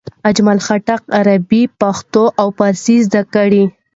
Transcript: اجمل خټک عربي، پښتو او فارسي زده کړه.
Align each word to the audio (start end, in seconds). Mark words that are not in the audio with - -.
اجمل 0.29 0.57
خټک 0.65 1.01
عربي، 1.17 1.61
پښتو 1.81 2.23
او 2.41 2.47
فارسي 2.57 2.95
زده 3.05 3.21
کړه. 3.33 3.63